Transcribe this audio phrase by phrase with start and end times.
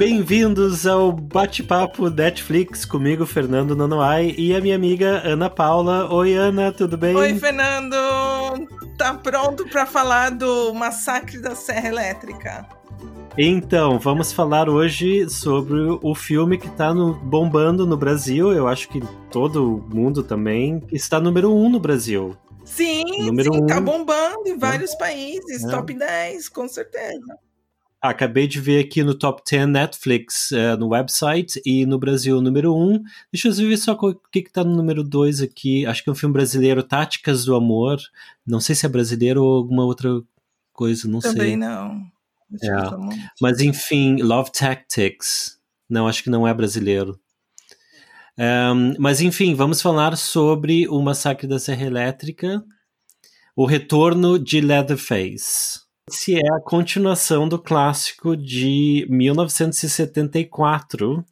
[0.00, 6.10] bem-vindos ao bate-papo Netflix comigo, Fernando Nonoai, e a minha amiga Ana Paula.
[6.10, 7.14] Oi, Ana, tudo bem?
[7.14, 7.94] Oi, Fernando.
[8.96, 12.66] Tá pronto para falar do massacre da Serra Elétrica?
[13.36, 18.54] Então, vamos falar hoje sobre o filme que está bombando no Brasil.
[18.54, 22.34] Eu acho que todo mundo também está número um no Brasil.
[22.64, 23.66] Sim, número sim, tá um.
[23.66, 24.96] tá bombando em vários é.
[24.96, 25.70] países, é.
[25.70, 27.38] top 10, com certeza.
[28.02, 32.74] Acabei de ver aqui no Top 10 Netflix, uh, no website, e no Brasil, número
[32.74, 33.02] 1.
[33.30, 35.84] Deixa eu ver só o que, que tá no número 2 aqui.
[35.84, 37.98] Acho que é um filme brasileiro, Táticas do Amor.
[38.46, 40.08] Não sei se é brasileiro ou alguma outra
[40.72, 41.52] coisa, não Também sei.
[41.52, 42.10] Também não.
[42.62, 43.26] É.
[43.38, 45.58] Mas enfim, Love Tactics.
[45.88, 47.20] Não, acho que não é brasileiro.
[48.38, 52.64] Um, mas enfim, vamos falar sobre o Massacre da Serra Elétrica,
[53.54, 61.24] o retorno de Leatherface se é a continuação do clássico de 1974.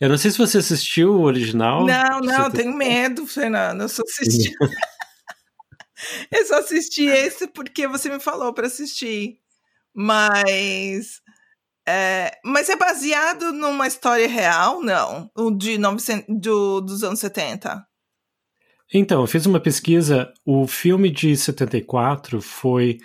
[0.00, 1.86] Eu não sei se você assistiu o original.
[1.86, 3.82] Não, não, tenho medo, Fernando.
[3.82, 4.52] Eu só assisti.
[6.32, 9.38] eu só assisti esse porque você me falou para assistir.
[9.94, 11.20] Mas.
[11.86, 14.82] É, mas é baseado numa história real?
[14.82, 15.30] Não.
[15.36, 17.86] O de 900, do, dos anos 70.
[18.92, 20.34] Então, eu fiz uma pesquisa.
[20.44, 22.98] O filme de 74 foi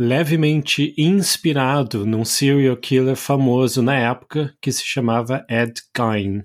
[0.00, 6.42] levemente inspirado num serial killer famoso na época que se chamava Ed Gein.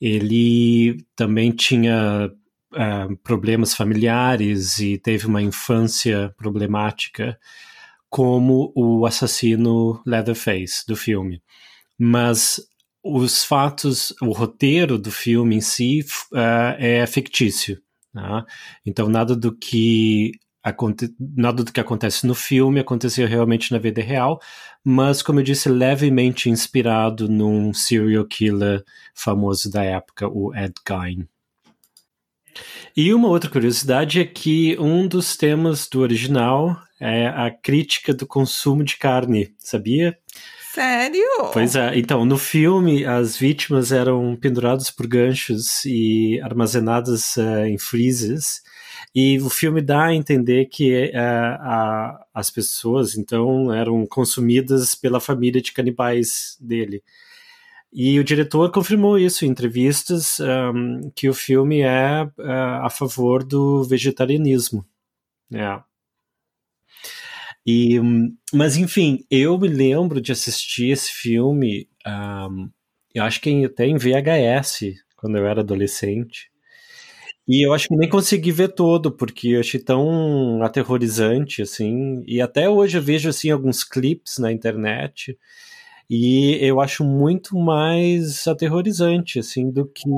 [0.00, 2.32] Ele também tinha
[2.72, 7.38] uh, problemas familiares e teve uma infância problemática,
[8.08, 11.42] como o assassino Leatherface do filme.
[11.98, 12.62] Mas
[13.04, 16.00] os fatos, o roteiro do filme em si
[16.32, 17.78] uh, é fictício.
[18.14, 18.46] Tá?
[18.86, 20.32] Então, nada do que
[21.18, 24.40] nada do que acontece no filme aconteceu realmente na vida real,
[24.84, 28.84] mas, como eu disse, levemente inspirado num serial killer
[29.14, 31.26] famoso da época, o Ed Gein.
[32.96, 38.26] E uma outra curiosidade é que um dos temas do original é a crítica do
[38.26, 40.18] consumo de carne, sabia?
[40.74, 41.24] Sério?
[41.52, 41.98] Pois é.
[41.98, 48.60] Então, no filme, as vítimas eram penduradas por ganchos e armazenadas uh, em freezers
[49.14, 55.20] e o filme dá a entender que uh, a, as pessoas, então, eram consumidas pela
[55.20, 57.02] família de canibais dele.
[57.92, 63.42] E o diretor confirmou isso em entrevistas, um, que o filme é uh, a favor
[63.42, 64.86] do vegetarianismo.
[65.52, 65.80] É.
[67.66, 67.98] E,
[68.52, 72.70] mas enfim, eu me lembro de assistir esse filme, um,
[73.12, 76.49] eu acho que até em VHS, quando eu era adolescente.
[77.50, 82.22] E eu acho que nem consegui ver todo, porque eu achei tão aterrorizante, assim.
[82.24, 85.36] E até hoje eu vejo, assim, alguns clipes na internet.
[86.08, 90.08] E eu acho muito mais aterrorizante, assim, do que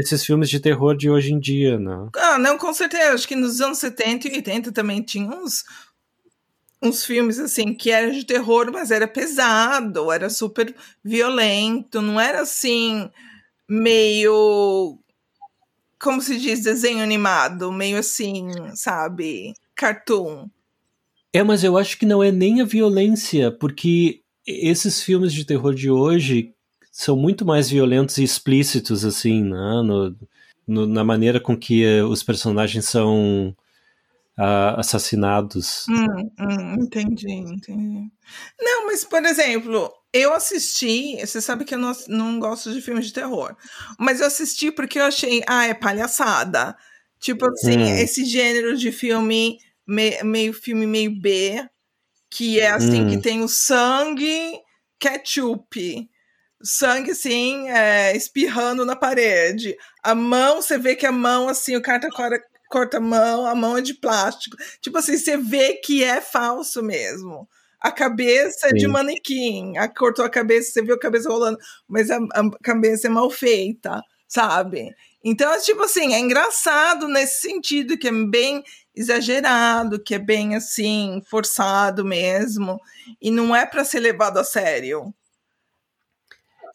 [0.00, 2.10] esses filmes de terror de hoje em dia, né?
[2.14, 3.12] Ah, não, com certeza.
[3.12, 5.64] Acho que nos anos 70 e 80 também tinha uns,
[6.80, 10.72] uns filmes, assim, que era de terror, mas era pesado, era super
[11.02, 13.10] violento, não era, assim,
[13.68, 14.96] meio
[16.00, 19.54] como se diz, desenho animado, meio assim, sabe?
[19.74, 20.48] Cartoon.
[21.32, 25.74] É, mas eu acho que não é nem a violência, porque esses filmes de terror
[25.74, 26.52] de hoje
[26.90, 29.82] são muito mais violentos e explícitos, assim, né?
[29.84, 30.16] No,
[30.66, 33.54] no, na maneira com que os personagens são
[34.38, 35.86] uh, assassinados.
[35.88, 38.10] Hum, hum, entendi, entendi.
[38.60, 43.06] Não, mas, por exemplo, eu assisti, você sabe que eu não, não gosto de filmes
[43.06, 43.56] de terror,
[43.98, 46.76] mas eu assisti porque eu achei, ah, é palhaçada.
[47.20, 47.96] Tipo assim, hum.
[47.96, 51.68] esse gênero de filme, me, meio filme meio B,
[52.30, 53.10] que é assim, hum.
[53.10, 54.60] que tem o sangue,
[55.00, 56.08] ketchup,
[56.62, 59.76] sangue assim, é, espirrando na parede.
[60.02, 63.54] A mão, você vê que a mão, assim, o cara corta, corta a mão, a
[63.54, 64.56] mão é de plástico.
[64.80, 67.48] Tipo assim, você vê que é falso mesmo
[67.80, 68.74] a cabeça Sim.
[68.74, 69.76] de manequim.
[69.78, 73.30] A, cortou a cabeça, você viu a cabeça rolando, mas a, a cabeça é mal
[73.30, 74.90] feita, sabe?
[75.24, 78.62] Então, é tipo assim, é engraçado nesse sentido, que é bem
[78.94, 82.80] exagerado, que é bem assim, forçado mesmo,
[83.20, 85.14] e não é para ser levado a sério.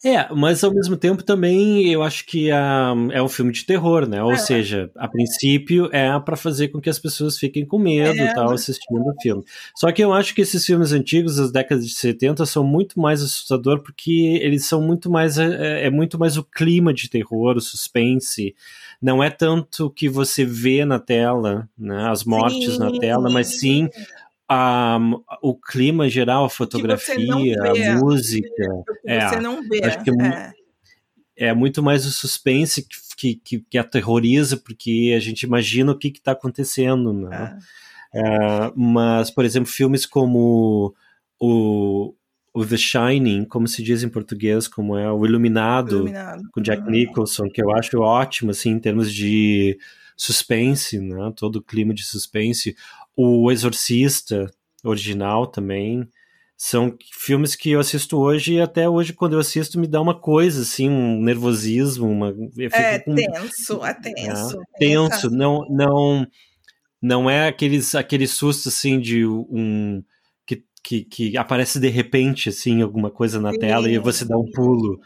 [0.04, 4.06] É, mas ao mesmo tempo também eu acho que uh, é um filme de terror,
[4.06, 4.22] né?
[4.22, 4.36] Ou é.
[4.36, 8.52] seja, a princípio é para fazer com que as pessoas fiquem com medo é, tal,
[8.52, 9.42] assistindo o filme.
[9.74, 13.22] Só que eu acho que esses filmes antigos das décadas de 70 são muito mais
[13.22, 17.60] assustador porque eles são muito mais é, é muito mais o clima de terror, o
[17.60, 18.54] suspense.
[19.00, 22.78] Não é tanto que você vê na tela, né, as mortes sim.
[22.78, 23.88] na tela, mas sim
[24.54, 28.64] a, o clima geral, a fotografia, a música.
[29.04, 29.80] É, você não vê.
[29.84, 30.52] Acho que é,
[31.36, 31.48] é.
[31.48, 32.86] é muito mais o suspense
[33.16, 37.12] que, que, que, aterroriza, porque a gente imagina o que está acontecendo.
[37.12, 37.58] Né?
[38.14, 38.20] É.
[38.20, 38.72] é.
[38.76, 40.94] mas, por exemplo, filmes como
[41.38, 42.14] o,
[42.52, 46.42] o The Shining, como se diz em português, como é o Iluminado, Iluminado.
[46.52, 46.90] com Jack uhum.
[46.90, 49.78] Nicholson, que eu acho ótimo, assim, em termos de
[50.16, 51.32] suspense, né?
[51.36, 52.76] Todo o clima de suspense.
[53.16, 54.46] O Exorcista
[54.82, 56.08] original também.
[56.56, 60.18] São filmes que eu assisto hoje e até hoje, quando eu assisto, me dá uma
[60.18, 62.08] coisa, assim, um nervosismo.
[62.08, 62.34] Uma,
[62.72, 64.60] é com, tenso, é tenso.
[64.60, 66.26] É, tenso, não, não,
[67.02, 70.02] não é aqueles, aquele susto, assim, de um...
[70.46, 73.58] Que, que, que aparece de repente, assim, alguma coisa na Sim.
[73.58, 75.00] tela e você dá um pulo.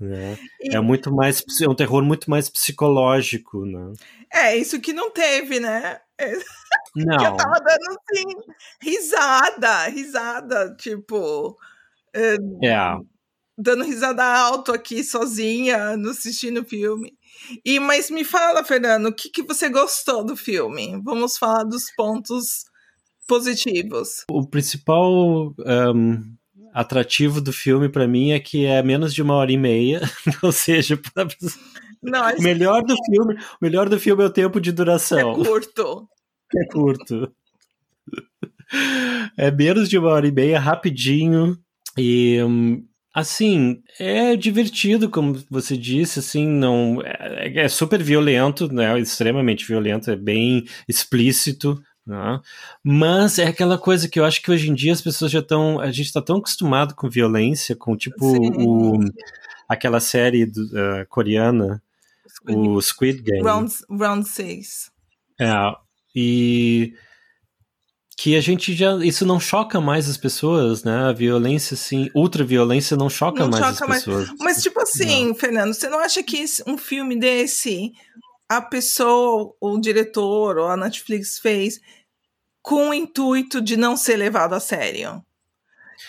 [0.00, 0.38] Né?
[0.60, 0.76] E...
[0.76, 3.92] É muito mais é um terror muito mais psicológico, né?
[4.32, 6.00] É isso que não teve, né?
[6.96, 7.22] Não.
[7.22, 8.24] eu tava dando assim
[8.80, 11.58] risada, risada, tipo
[12.14, 12.98] é, é.
[13.58, 17.12] dando risada alto aqui sozinha, no assistindo o filme.
[17.62, 20.98] E mas me fala, Fernando, o que que você gostou do filme?
[21.04, 22.64] Vamos falar dos pontos
[23.28, 24.24] positivos.
[24.30, 25.54] O principal
[25.94, 26.34] um
[26.76, 30.02] atrativo do filme para mim é que é menos de uma hora e meia,
[30.42, 31.26] ou seja, pra...
[32.38, 35.40] o melhor do filme, o melhor do filme é o tempo de duração.
[35.40, 36.06] É curto.
[36.54, 37.32] É curto.
[39.38, 41.56] É menos de uma hora e meia, rapidinho
[41.96, 42.38] e
[43.14, 49.00] assim é divertido, como você disse, assim não é, é super violento, né?
[49.00, 52.40] Extremamente violento, é bem explícito, né?
[52.84, 55.80] Mas é aquela coisa que eu acho que hoje em dia as pessoas já estão.
[55.80, 58.98] A gente está tão acostumado com violência, com tipo o,
[59.68, 61.82] aquela série do, uh, coreana,
[62.28, 63.42] Squid, o Squid Game.
[63.42, 64.90] Round, round 6.
[65.40, 65.52] É,
[66.14, 66.94] e
[68.16, 68.96] que a gente já.
[69.04, 71.08] Isso não choca mais as pessoas, né?
[71.08, 74.28] A violência, assim, ultraviolência não choca não mais choca as pessoas.
[74.28, 74.38] Mais.
[74.40, 75.34] Mas, tipo assim, não.
[75.34, 77.92] Fernando, você não acha que um filme desse
[78.48, 81.80] a pessoa, o diretor ou a Netflix fez
[82.62, 85.24] com o intuito de não ser levado a sério.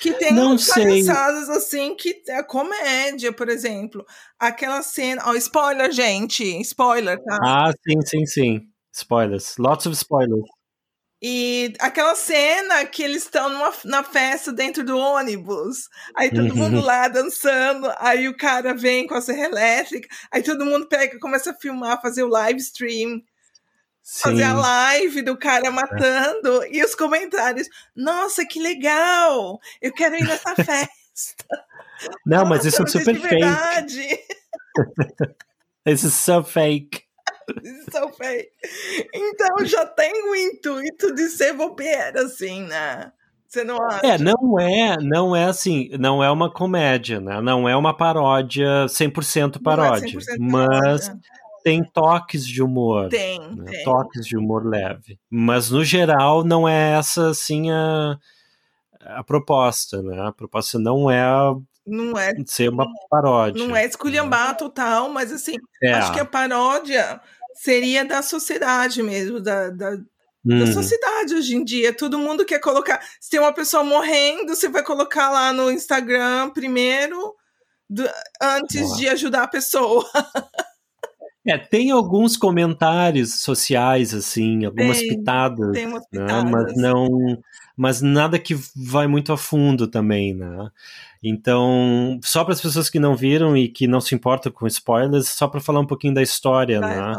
[0.02, 4.06] Que tem não palhaçadas assim que é comédia, por exemplo.
[4.38, 5.24] Aquela cena.
[5.26, 6.44] Ó, oh, spoiler, gente.
[6.62, 7.40] Spoiler, tá?
[7.42, 8.62] Ah, sim, sim, sim.
[8.94, 9.56] Spoilers.
[9.58, 10.46] Lots of spoilers.
[11.22, 13.50] E aquela cena que eles estão
[13.86, 16.56] na festa dentro do ônibus, aí todo uhum.
[16.56, 21.18] mundo lá dançando, aí o cara vem com a serra elétrica, aí todo mundo pega,
[21.20, 23.20] começa a filmar, fazer o live stream,
[24.04, 24.22] Sim.
[24.22, 26.74] fazer a live do cara matando, é.
[26.74, 31.46] e os comentários, nossa, que legal, eu quero ir nessa festa.
[32.28, 34.24] Não, nossa, mas isso é super fake.
[35.88, 37.07] isso é so fake.
[37.92, 38.48] São feios.
[39.14, 43.12] Então já tem o intuito de ser bobeira, assim, né?
[43.48, 44.06] Você não acha?
[44.06, 47.40] É, não é, não é assim, não é uma comédia, né?
[47.40, 51.20] Não é uma paródia 100% paródia, é 100% mas paródia.
[51.64, 53.08] tem toques de humor.
[53.08, 53.72] Tem, né?
[53.72, 55.18] tem, Toques de humor leve.
[55.30, 58.18] Mas no geral não é essa assim a,
[59.02, 60.28] a proposta, né?
[60.28, 61.26] A proposta não é
[61.86, 63.66] não é ser uma paródia.
[63.66, 64.54] Não é esculhambar né?
[64.56, 65.94] total, mas assim, é.
[65.94, 67.22] acho que a paródia
[67.58, 70.06] seria da sociedade mesmo, da, da, da,
[70.46, 70.74] uhum.
[70.74, 71.94] sociedade hoje em dia.
[71.94, 73.02] Todo mundo quer colocar.
[73.20, 77.36] Se tem uma pessoa morrendo, você vai colocar lá no Instagram primeiro,
[77.90, 78.04] do,
[78.42, 80.06] antes de ajudar a pessoa.
[81.48, 86.44] É, tem alguns comentários sociais, assim, algumas tem, pitadas, tem umas pitadas.
[86.44, 86.52] Né?
[86.52, 87.08] mas não,
[87.76, 90.70] mas nada que vai muito a fundo também, né?
[91.24, 95.30] Então, só para as pessoas que não viram e que não se importam com spoilers,
[95.30, 97.14] só para falar um pouquinho da história, né?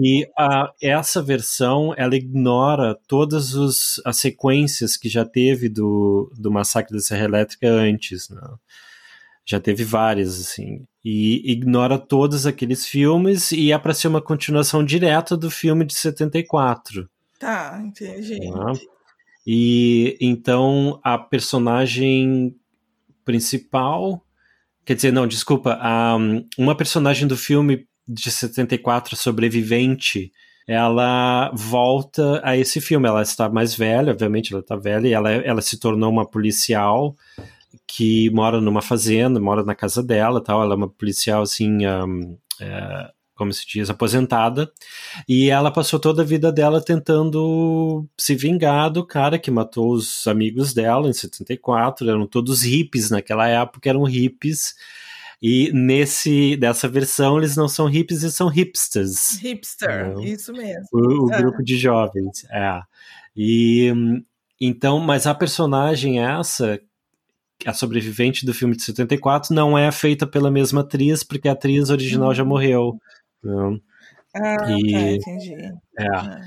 [0.00, 6.50] E a, essa versão, ela ignora todas os, as sequências que já teve do, do
[6.50, 8.40] Massacre da Serra Elétrica antes, né?
[9.44, 10.84] Já teve várias, assim.
[11.04, 15.94] E ignora todos aqueles filmes e é para ser uma continuação direta do filme de
[15.94, 17.08] 74.
[17.38, 18.38] Tá, entendi.
[18.38, 18.72] Né?
[19.46, 22.54] E então a personagem
[23.24, 24.24] principal.
[24.84, 25.78] Quer dizer, não, desculpa.
[26.16, 30.32] Um, uma personagem do filme de 74, Sobrevivente,
[30.66, 33.08] ela volta a esse filme.
[33.08, 37.16] Ela está mais velha, obviamente, ela está velha, e ela, ela se tornou uma policial
[37.86, 40.62] que mora numa fazenda, mora na casa dela tal.
[40.62, 44.70] Ela é uma policial, assim, um, é, como se diz, aposentada,
[45.28, 50.26] e ela passou toda a vida dela tentando se vingar do cara que matou os
[50.26, 54.74] amigos dela em 74, eram todos hippies naquela época, eram hippies,
[55.40, 59.38] e nesse dessa versão eles não são hippies, eles são hipsters.
[59.40, 60.86] Hipster, isso mesmo.
[60.92, 61.38] O, o é.
[61.38, 62.80] grupo de jovens, é.
[63.36, 63.92] E,
[64.60, 66.78] então, mas a personagem essa,
[67.64, 71.90] a sobrevivente do filme de 74, não é feita pela mesma atriz, porque a atriz
[71.90, 72.34] original uhum.
[72.34, 72.98] já morreu.
[73.42, 73.78] Né?
[74.34, 75.54] Ah, e, tá, entendi.
[75.98, 76.06] É.
[76.14, 76.40] Ah.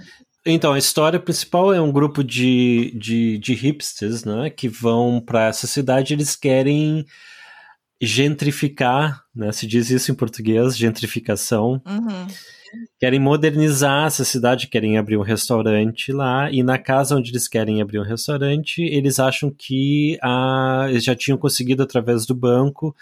[0.45, 5.47] Então, a história principal é um grupo de, de, de hipsters, né, que vão para
[5.47, 7.03] essa cidade, eles querem
[8.01, 11.81] gentrificar, né, se diz isso em português, gentrificação.
[11.85, 12.27] Uhum.
[12.99, 17.81] Querem modernizar essa cidade, querem abrir um restaurante lá, e na casa onde eles querem
[17.81, 22.93] abrir um restaurante, eles acham que a, eles já tinham conseguido através do banco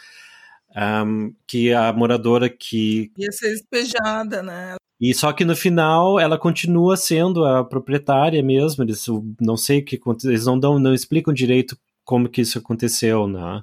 [0.75, 3.11] um, que a moradora que.
[3.17, 4.75] Ia ser despejada, né?
[4.99, 8.83] E só que no final ela continua sendo a proprietária mesmo.
[8.83, 9.05] Eles
[9.39, 13.61] não sei o que eles não dão, não explicam direito como que isso aconteceu, né?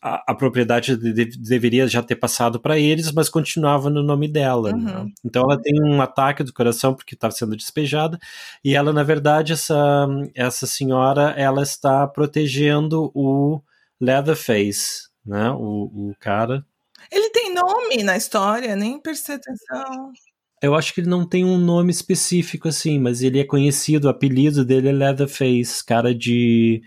[0.00, 4.72] A, a propriedade de, deveria já ter passado para eles, mas continuava no nome dela.
[4.72, 4.78] Né?
[4.78, 5.04] Uhum.
[5.04, 5.12] Né?
[5.24, 8.18] Então ela tem um ataque do coração porque estava sendo despejada
[8.64, 13.60] e ela, na verdade, essa essa senhora, ela está protegendo o
[14.00, 15.50] Leatherface, né?
[15.50, 16.64] O, o cara.
[17.10, 20.12] Ele tem nome na história, nem prestei atenção.
[20.60, 24.10] Eu acho que ele não tem um nome específico assim, mas ele é conhecido, o
[24.10, 26.82] apelido dele é Leatherface, cara de.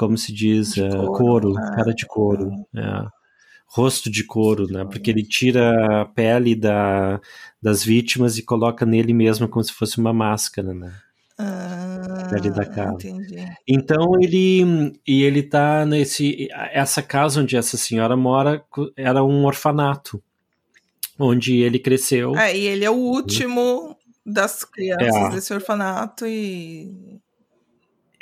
[0.00, 0.72] Como se diz?
[0.72, 2.50] De uh, couro, ah, cara de couro.
[2.74, 3.06] É.
[3.66, 4.82] Rosto de couro, né?
[4.86, 7.20] Porque ele tira a pele da,
[7.60, 10.90] das vítimas e coloca nele mesmo como se fosse uma máscara, né?
[11.38, 12.94] Ah, pele da cara.
[12.94, 13.44] Entendi.
[13.68, 18.64] Então ele e ele tá nesse essa casa onde essa senhora mora
[18.96, 20.22] era um orfanato
[21.18, 22.34] onde ele cresceu.
[22.36, 25.28] É, e ele é o último das crianças é.
[25.28, 27.09] desse orfanato e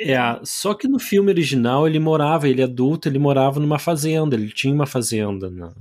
[0.01, 4.37] é, só que no filme original ele morava, ele é adulto, ele morava numa fazenda,
[4.37, 5.73] ele tinha uma fazenda, né?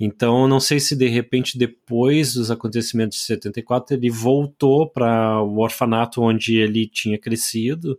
[0.00, 5.58] Então, não sei se de repente depois dos acontecimentos de 74 ele voltou para o
[5.58, 7.98] orfanato onde ele tinha crescido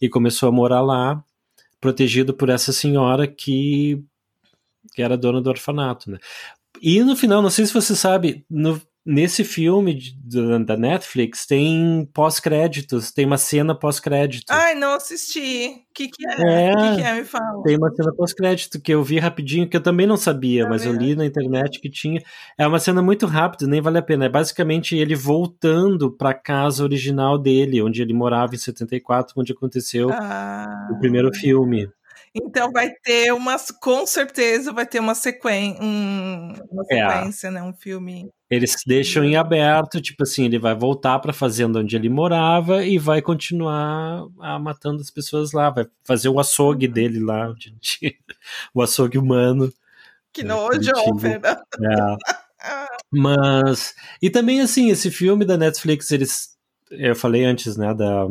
[0.00, 1.24] e começou a morar lá,
[1.80, 4.02] protegido por essa senhora que
[4.94, 6.18] que era dona do orfanato, né?
[6.82, 12.08] E no final, não sei se você sabe, no, nesse filme de, da Netflix tem
[12.12, 14.50] pós-créditos, tem uma cena pós-crédito.
[14.50, 15.84] Ai, não assisti.
[15.90, 16.68] O que, que é?
[16.68, 16.72] é?
[16.72, 17.14] O que, que, é?
[17.14, 17.62] Me fala.
[17.62, 20.84] Tem uma cena pós-crédito que eu vi rapidinho, que eu também não sabia, tá mas
[20.84, 20.94] vendo?
[20.94, 22.22] eu li na internet que tinha.
[22.58, 24.26] É uma cena muito rápida, nem vale a pena.
[24.26, 30.10] É basicamente ele voltando para casa original dele, onde ele morava em 74, onde aconteceu
[30.10, 30.88] ah.
[30.92, 31.88] o primeiro filme.
[32.34, 37.08] Então vai ter uma, com certeza vai ter uma, sequen, um, uma é.
[37.08, 37.50] sequência, é.
[37.50, 37.62] né?
[37.62, 38.30] Um filme.
[38.48, 42.84] Eles deixam em aberto, tipo assim, ele vai voltar para a fazenda onde ele morava
[42.84, 46.92] e vai continuar a, matando as pessoas lá, vai fazer o açougue uhum.
[46.92, 47.52] dele lá,
[48.74, 49.72] o açougue humano.
[50.32, 51.46] Que né, nojo, Fernando.
[51.46, 52.16] É.
[53.12, 56.56] Mas e também assim, esse filme da Netflix, eles
[56.90, 58.26] eu falei antes, né, da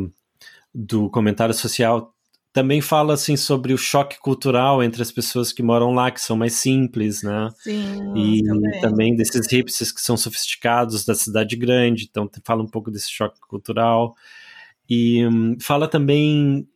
[0.74, 2.14] do comentário social
[2.52, 6.36] também fala assim sobre o choque cultural entre as pessoas que moram lá, que são
[6.36, 7.50] mais simples, né?
[7.58, 8.82] Sim, e também.
[8.82, 13.40] também desses hipsters que são sofisticados da cidade grande, então fala um pouco desse choque
[13.42, 14.16] cultural.
[14.90, 16.68] E um, fala também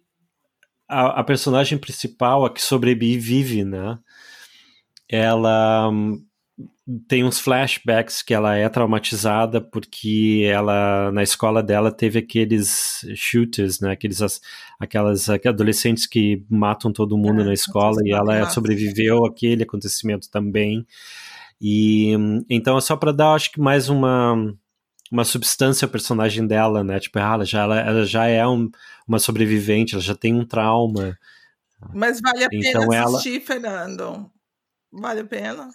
[0.87, 3.97] a, a, personagem principal, a que sobrevive, né?
[5.09, 6.23] Ela um,
[7.07, 13.79] tem uns flashbacks que ela é traumatizada porque ela na escola dela teve aqueles shooters,
[13.79, 14.19] né, aqueles
[14.79, 20.85] aquelas adolescentes que matam todo mundo é, na escola e ela sobreviveu àquele acontecimento também.
[21.59, 22.11] E
[22.49, 24.35] então é só para dar acho que mais uma
[25.11, 26.99] uma substância ao personagem dela, né?
[26.99, 28.69] Tipo, ah, ela já ela, ela já é um,
[29.07, 31.17] uma sobrevivente, ela já tem um trauma.
[31.93, 33.41] Mas vale a pena então assistir, ela...
[33.41, 34.31] Fernando.
[34.91, 35.69] Vale a pena.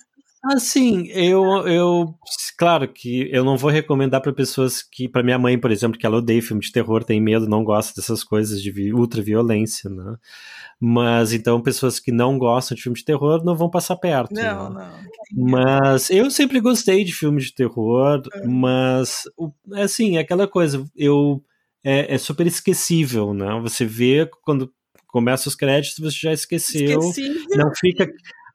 [0.44, 2.14] Assim, eu, eu,
[2.56, 6.06] claro que eu não vou recomendar para pessoas que, para minha mãe, por exemplo, que
[6.06, 10.16] ela odeia filme de terror, tem medo, não gosta dessas coisas de ultra violência, né?
[10.80, 14.32] Mas então pessoas que não gostam de filme de terror não vão passar perto.
[14.32, 14.88] Não, né?
[15.32, 15.48] não.
[15.50, 18.46] Mas eu sempre gostei de filmes de terror, é.
[18.46, 19.24] mas
[19.74, 21.42] assim, aquela coisa, eu
[21.82, 23.58] é, é super esquecível, né?
[23.62, 24.72] Você vê quando
[25.08, 27.00] começa os créditos, você já esqueceu.
[27.00, 27.56] Esquecível.
[27.56, 28.08] Não fica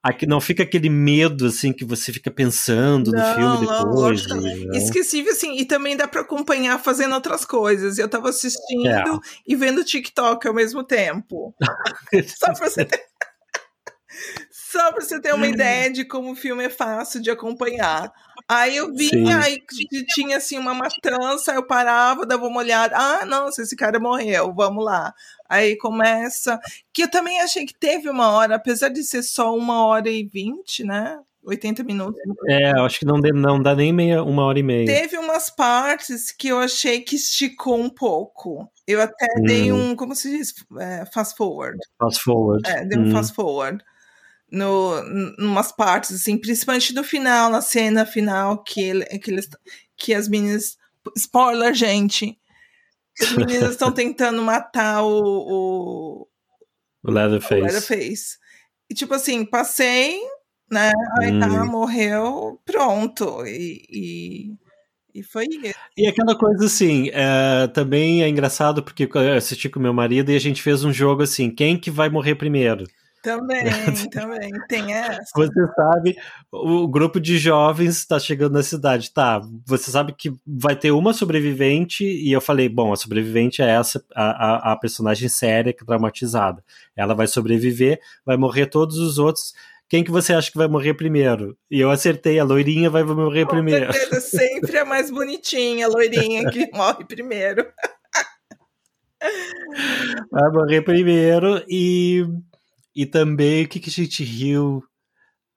[0.03, 4.27] Aqui não fica aquele medo assim que você fica pensando não, no filme depois.
[4.27, 4.77] Não, né?
[4.77, 7.97] Esquecível assim, e também dá para acompanhar fazendo outras coisas.
[7.97, 9.03] Eu tava assistindo é.
[9.47, 11.55] e vendo TikTok ao mesmo tempo.
[12.37, 13.01] Só pra você ter...
[14.73, 18.11] Só pra você ter uma ideia de como o filme é fácil de acompanhar.
[18.49, 19.61] Aí eu vinha, aí
[20.15, 22.95] tinha assim uma matança, eu parava, dava uma olhada.
[22.97, 25.13] Ah, nossa, esse cara morreu, vamos lá.
[25.47, 26.59] Aí começa.
[26.91, 30.23] Que eu também achei que teve uma hora, apesar de ser só uma hora e
[30.23, 31.19] vinte, né?
[31.43, 32.19] 80 minutos.
[32.49, 34.87] É, acho que não, não dá nem meia, uma hora e meia.
[34.87, 38.67] Teve umas partes que eu achei que esticou um pouco.
[38.87, 39.43] Eu até hum.
[39.43, 40.51] dei um, como se diz?
[40.79, 41.77] É, fast forward.
[41.99, 42.67] Fast forward.
[42.67, 43.11] É, dei um hum.
[43.11, 43.83] fast forward.
[44.53, 45.03] No,
[45.39, 49.49] numas partes, assim, principalmente no final, na cena final, que, ele, que, eles,
[49.97, 50.77] que as meninas.
[51.17, 52.37] Spoiler, gente!
[53.19, 55.17] As meninas estão tentando matar o.
[55.17, 56.27] O,
[57.03, 57.61] o Leatherface.
[57.61, 58.37] O Leatherface.
[58.87, 60.19] E, tipo assim, passei,
[60.71, 60.91] né?
[61.19, 61.53] Aí tá, hum.
[61.53, 63.43] tá, morreu, pronto.
[63.47, 65.79] E, e, e, foi isso.
[65.97, 70.35] E aquela coisa assim, é, também é engraçado porque eu assisti com meu marido e
[70.35, 72.85] a gente fez um jogo assim, quem que vai morrer primeiro?
[73.23, 73.63] Também,
[74.11, 75.31] também, tem essa.
[75.33, 76.17] Você sabe,
[76.51, 79.41] o grupo de jovens está chegando na cidade, tá?
[79.65, 84.03] Você sabe que vai ter uma sobrevivente, e eu falei, bom, a sobrevivente é essa,
[84.13, 86.61] a, a, a personagem séria, é traumatizada.
[86.97, 89.53] Ela vai sobreviver, vai morrer todos os outros.
[89.87, 91.57] Quem que você acha que vai morrer primeiro?
[91.71, 93.93] E eu acertei, a loirinha vai morrer Com primeiro.
[93.93, 97.65] Certeza, sempre a mais bonitinha, a loirinha que morre primeiro.
[100.29, 102.25] vai morrer primeiro e
[102.95, 104.83] e também, o que, que a gente riu?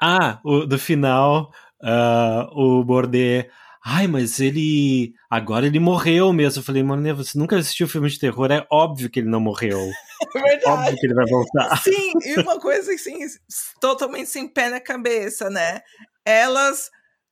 [0.01, 1.51] Ah, o, do final,
[1.83, 3.51] uh, o Bordet.
[3.85, 5.15] Ai, mas ele.
[5.31, 6.61] Agora ele morreu mesmo.
[6.61, 8.51] Eu falei, mano, você nunca assistiu filme de terror?
[8.51, 9.79] É óbvio que ele não morreu.
[10.35, 10.67] É verdade.
[10.67, 11.77] Óbvio que ele vai voltar.
[11.83, 13.19] Sim, e uma coisa assim,
[13.79, 15.83] totalmente sem pé na cabeça, né?
[16.25, 16.91] Elas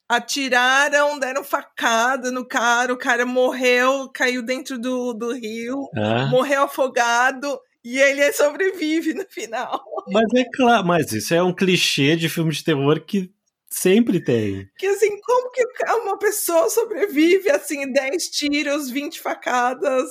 [0.08, 6.26] atiraram, deram facada no cara, o cara morreu, caiu dentro do, do rio, ah.
[6.26, 7.58] morreu afogado.
[7.84, 9.84] E ele sobrevive no final.
[10.10, 13.30] Mas é claro, mas isso é um clichê de filme de terror que
[13.70, 14.68] sempre tem.
[14.76, 15.62] Que assim, como que
[16.02, 20.04] uma pessoa sobrevive assim, 10 tiros, 20 facadas?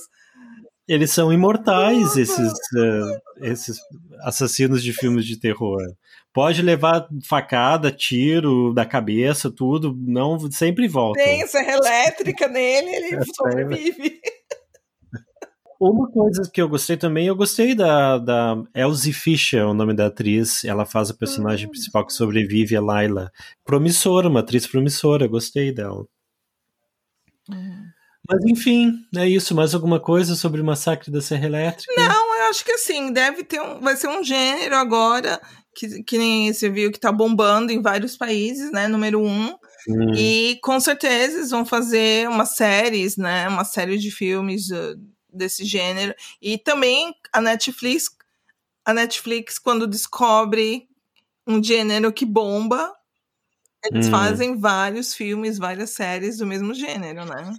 [0.88, 3.77] Eles são imortais, esses, uh, esses
[4.22, 5.82] assassinos de filmes de terror.
[6.34, 11.24] Pode levar facada, tiro da cabeça, tudo, não sempre volta.
[11.24, 14.20] Tem serra elétrica nele, ele é, sobrevive.
[15.80, 20.07] Uma coisa que eu gostei também, eu gostei da, da Elsie Fisher, o nome da
[20.07, 20.64] atriz.
[20.64, 23.31] Ela faz a personagem principal que sobrevive, a Laila.
[23.66, 26.05] Promissora, uma atriz promissora, gostei dela.
[27.50, 27.83] Hum.
[28.29, 29.53] Mas enfim, é isso.
[29.53, 31.94] Mais alguma coisa sobre o massacre da Serra Elétrica?
[31.98, 33.81] Não, eu acho que assim, deve ter um.
[33.81, 35.42] Vai ser um gênero agora,
[35.75, 38.88] que, que nem você viu que tá bombando em vários países, né?
[38.88, 39.48] Número um.
[39.90, 40.14] Hum.
[40.16, 43.48] E com certeza eles vão fazer uma séries, né?
[43.50, 44.96] Uma série de filmes uh,
[45.33, 46.13] desse gênero.
[46.41, 48.09] E também a Netflix,
[48.85, 50.87] a Netflix quando descobre
[51.46, 52.93] um gênero que bomba,
[53.83, 54.11] eles hum.
[54.11, 57.53] fazem vários filmes, várias séries do mesmo gênero, né?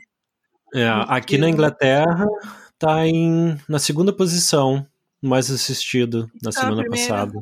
[0.75, 2.27] É, aqui na Inglaterra
[2.79, 4.85] tá em, na segunda posição
[5.23, 7.41] mais assistido na tá semana passada.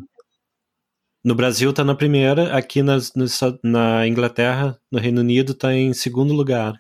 [1.25, 3.27] No Brasil tá na primeira, aqui na, no,
[3.63, 6.75] na Inglaterra, no Reino Unido, tá em segundo lugar.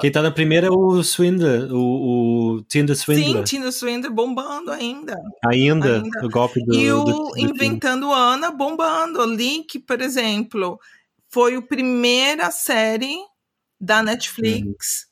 [0.00, 3.38] Quem tá na primeira é o Swindler, o, o Tinder Swindler.
[3.38, 5.14] Sim, Tinder Swindler bombando ainda.
[5.44, 6.26] Ainda, ainda.
[6.26, 6.74] o golpe do.
[6.74, 9.22] E o do, do Inventando Ana bombando.
[9.26, 10.80] Link, por exemplo,
[11.28, 13.16] foi a primeira série
[13.78, 15.08] da Netflix uhum.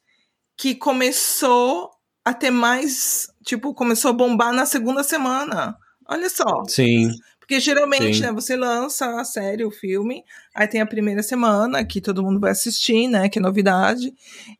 [0.57, 1.91] que começou
[2.25, 3.29] a ter mais.
[3.45, 5.77] Tipo, começou a bombar na segunda semana.
[6.09, 6.65] Olha só.
[6.67, 7.11] Sim.
[7.47, 8.23] Porque geralmente, Sim.
[8.23, 12.41] né, você lança a série, o filme, aí tem a primeira semana que todo mundo
[12.41, 14.13] vai assistir, né, que é novidade,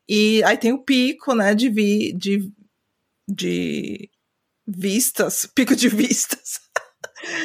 [0.09, 2.49] e aí tem o pico, né, de, vi, de,
[3.29, 4.09] de
[4.65, 6.61] vistas, pico de vistas.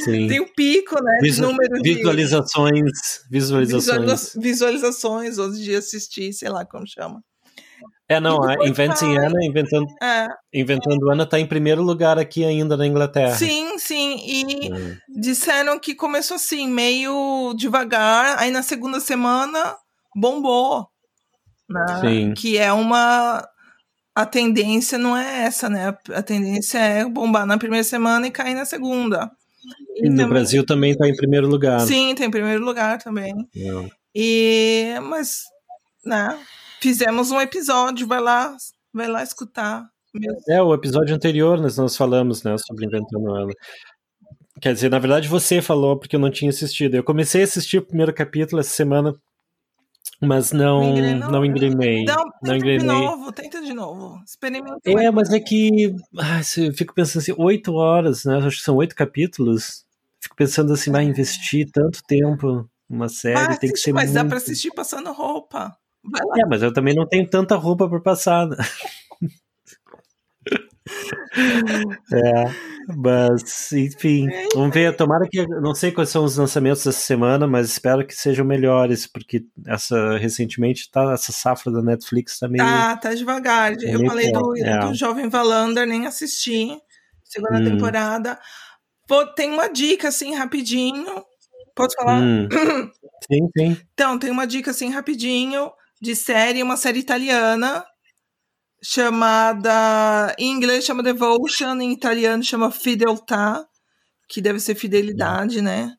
[0.04, 0.28] Sim.
[0.28, 2.92] Tem o pico, né, Visu número visualizações,
[3.24, 7.24] de visualizações, visualizações, ou de assistir, sei lá como chama.
[8.12, 10.28] É, não, a Inventing Anna, inventando, é.
[10.54, 13.34] inventando Anna, tá em primeiro lugar aqui ainda na Inglaterra.
[13.36, 14.98] Sim, sim, e hum.
[15.08, 19.78] disseram que começou assim, meio devagar, aí na segunda semana
[20.14, 20.88] bombou.
[21.70, 21.86] Né?
[22.02, 22.34] Sim.
[22.34, 23.48] Que é uma.
[24.14, 25.96] A tendência não é essa, né?
[26.14, 29.32] A tendência é bombar na primeira semana e cair na segunda.
[29.96, 30.28] E, no também...
[30.28, 31.80] Brasil também tá em primeiro lugar.
[31.80, 33.34] Sim, tá em primeiro lugar também.
[33.56, 33.90] Não.
[34.14, 34.96] E.
[35.02, 35.44] Mas.
[36.06, 36.38] Né?
[36.82, 38.56] Fizemos um episódio, vai lá,
[38.94, 39.88] vai lá escutar.
[40.50, 43.52] É, o episódio anterior nós, nós falamos, né, sobre Inventando Ela.
[44.60, 46.96] Quer dizer, na verdade você falou porque eu não tinha assistido.
[46.96, 49.16] Eu comecei a assistir o primeiro capítulo essa semana,
[50.22, 50.94] mas não
[51.32, 52.04] não engrenei.
[52.04, 52.80] Não, não engrenei.
[52.80, 54.22] de novo, tenta de novo.
[54.26, 54.82] Experimenta.
[54.86, 58.38] É, mas é que ai, eu fico pensando assim, oito horas, né?
[58.38, 59.86] Acho que são oito capítulos.
[60.20, 64.16] Fico pensando assim, vai investir tanto tempo numa série, ah, tem que ser Mas muito...
[64.22, 65.76] dá pra assistir passando roupa.
[66.38, 68.48] É, mas eu também não tenho tanta roupa para passar.
[68.48, 68.58] Né?
[72.14, 72.72] é.
[72.98, 74.96] Mas, enfim, vamos ver.
[74.96, 75.46] Tomara que.
[75.48, 80.18] Não sei quais são os lançamentos dessa semana, mas espero que sejam melhores, porque essa
[80.18, 82.64] recentemente tá, essa safra da Netflix tá meio.
[82.64, 83.78] Tá, tá devagar.
[83.78, 84.80] Tá Eu falei do, é.
[84.80, 86.78] do Jovem Valander, nem assisti.
[87.24, 87.66] Segunda hum.
[87.66, 88.40] temporada.
[89.36, 91.24] Tem uma dica, assim, rapidinho.
[91.76, 92.22] Posso falar?
[92.22, 92.48] Hum.
[93.32, 93.78] Sim, sim.
[93.94, 97.86] Então, tem uma dica, assim, rapidinho, de série, uma série italiana
[98.82, 100.36] chamada.
[100.40, 103.64] Em inglês chama Devotion, em italiano chama Fideltà,
[104.28, 105.96] que deve ser fidelidade, né?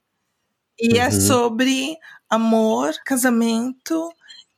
[0.81, 1.07] E é uhum.
[1.07, 1.97] é sobre
[2.29, 4.11] amor, casamento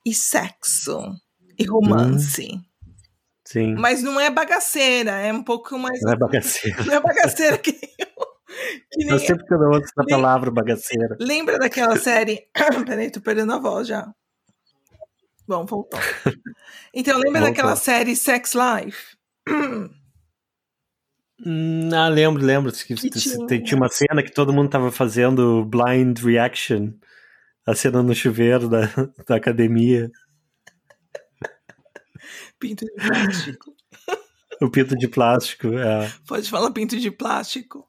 [0.07, 1.01] e sexo
[1.59, 2.49] e romance.
[2.51, 2.63] Uhum.
[3.45, 3.75] Sim.
[3.75, 6.01] Mas não é bagaceira, é um pouco mais.
[6.01, 6.83] Não é bagaceira.
[6.85, 7.73] Não é bagaceira que.
[7.73, 9.11] que nem...
[9.11, 11.17] Eu sempre que eu ouço essa palavra bagaceira.
[11.21, 12.49] Lembra daquela série.
[12.87, 14.11] Peraí, tô perdendo a voz já.
[15.47, 16.01] Bom, voltou.
[16.93, 17.49] Então, lembra voltou.
[17.51, 19.17] daquela série Sex Life?
[21.45, 22.73] Hum, ah, lembro, lembro.
[22.73, 23.63] Que, que tinha...
[23.63, 26.93] tinha uma cena que todo mundo tava fazendo blind reaction.
[27.67, 28.83] A cena no chuveiro da,
[29.27, 30.11] da academia.
[32.59, 33.75] Pinto de plástico.
[34.63, 36.11] o pinto de plástico, é.
[36.27, 37.87] Pode falar pinto de plástico.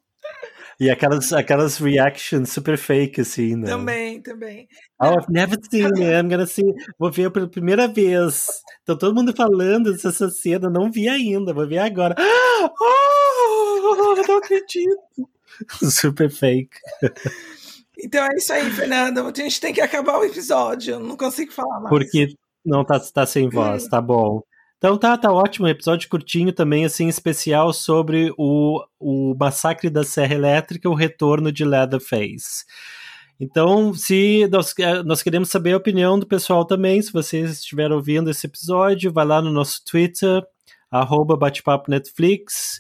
[0.79, 3.67] E aquelas, aquelas reactions super fake, assim, né?
[3.67, 4.67] Também, também.
[5.01, 6.65] Oh, I've never seen it, I'm gonna see.
[6.99, 8.47] Vou ver pela primeira vez.
[8.83, 12.15] Então todo mundo falando dessa cena, não vi ainda, vou ver agora.
[12.19, 15.29] Oh, não acredito.
[15.89, 16.77] Super fake.
[18.03, 19.23] Então é isso aí, Fernanda.
[19.23, 20.99] A gente tem que acabar o episódio.
[20.99, 21.89] Não consigo falar mais.
[21.89, 22.35] Porque
[22.65, 23.89] não tá, tá sem voz, hum.
[23.89, 24.41] tá bom.
[24.85, 25.67] Então tá, tá ótimo.
[25.67, 31.65] Episódio curtinho também, assim, especial sobre o, o massacre da Serra Elétrica, o retorno de
[31.65, 32.65] Leatherface.
[33.39, 37.95] Então, se nós, eh, nós queremos saber a opinião do pessoal também, se vocês estiveram
[37.95, 40.43] ouvindo esse episódio, vai lá no nosso Twitter,
[40.91, 42.79] arroba batepapo Netflix,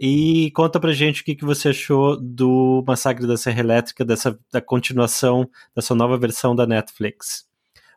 [0.00, 4.38] e conta pra gente o que, que você achou do Massacre da Serra Elétrica, dessa
[4.50, 7.46] da continuação, dessa nova versão da Netflix.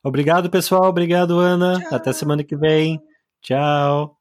[0.04, 0.90] Obrigado, pessoal.
[0.90, 1.80] Obrigado, Ana.
[1.80, 1.96] Tchau.
[1.96, 3.02] Até semana que vem.
[3.46, 4.15] Ciao.